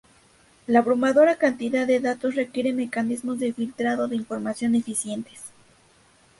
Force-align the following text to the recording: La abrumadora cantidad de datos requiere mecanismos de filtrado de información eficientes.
La 0.65 0.79
abrumadora 0.79 1.35
cantidad 1.35 1.85
de 1.85 1.99
datos 1.99 2.33
requiere 2.33 2.73
mecanismos 2.73 3.37
de 3.37 3.53
filtrado 3.53 4.07
de 4.07 4.15
información 4.15 4.73
eficientes. 4.73 5.39